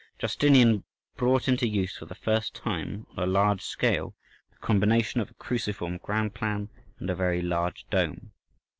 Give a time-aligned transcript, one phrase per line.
[0.17, 0.83] Justinian
[1.15, 4.15] brought into use for the first time on a large scale
[4.49, 8.31] the combination of a cruciform ground plan and a very large dome.